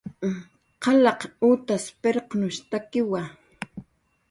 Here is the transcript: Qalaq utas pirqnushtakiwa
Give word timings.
Qalaq 0.83 1.21
utas 1.51 1.83
pirqnushtakiwa 2.01 3.21